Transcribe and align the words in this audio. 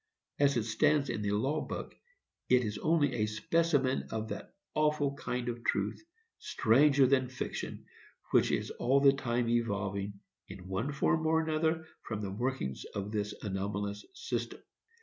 As 0.39 0.57
it 0.57 0.63
stands 0.63 1.11
in 1.11 1.21
the 1.21 1.29
law 1.29 1.61
book, 1.61 1.95
it 2.49 2.63
is 2.63 2.79
only 2.79 3.13
a 3.13 3.27
specimen 3.27 4.07
of 4.09 4.29
that 4.29 4.55
awful 4.73 5.13
kind 5.13 5.47
of 5.47 5.63
truth, 5.63 6.03
stranger 6.39 7.05
than 7.05 7.29
fiction, 7.29 7.85
which 8.31 8.49
is 8.51 8.71
all 8.71 8.99
the 8.99 9.13
time 9.13 9.47
evolving, 9.47 10.19
in 10.49 10.67
one 10.67 10.91
form 10.91 11.27
or 11.27 11.39
another, 11.41 11.85
from 12.01 12.19
the 12.23 12.31
workings 12.31 12.83
of 12.95 13.11
this 13.11 13.35
anomalous 13.43 14.03
system. 14.15 14.61